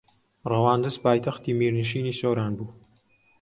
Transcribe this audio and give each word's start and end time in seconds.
ڕەواندز 0.49 0.95
پایتەختی 1.03 1.57
میرنشینی 1.59 2.17
سۆران 2.21 2.51
بوو 2.57 2.69